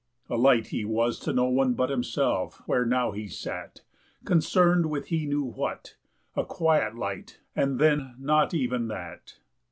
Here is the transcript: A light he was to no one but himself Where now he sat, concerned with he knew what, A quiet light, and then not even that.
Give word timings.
A 0.31 0.35
light 0.35 0.69
he 0.69 0.83
was 0.83 1.19
to 1.19 1.31
no 1.31 1.45
one 1.45 1.75
but 1.75 1.91
himself 1.91 2.63
Where 2.65 2.87
now 2.87 3.11
he 3.11 3.27
sat, 3.27 3.81
concerned 4.25 4.87
with 4.87 5.09
he 5.09 5.27
knew 5.27 5.43
what, 5.43 5.95
A 6.35 6.43
quiet 6.43 6.95
light, 6.95 7.39
and 7.55 7.77
then 7.77 8.15
not 8.17 8.51
even 8.51 8.87
that. 8.87 9.35